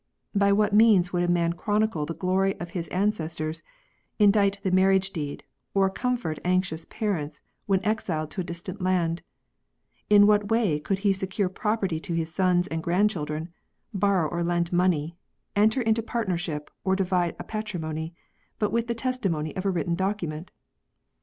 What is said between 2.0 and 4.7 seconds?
the glory of his ancestors, indite